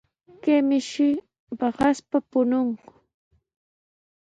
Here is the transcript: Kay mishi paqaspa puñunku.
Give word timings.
Kay 0.43 0.61
mishi 0.67 1.07
paqaspa 1.59 2.17
puñunku. 2.29 2.91